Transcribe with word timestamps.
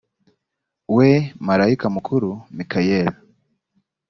we 0.95 1.09
marayika 1.47 1.87
mukuru 1.95 2.29
mikayeli 2.55 3.15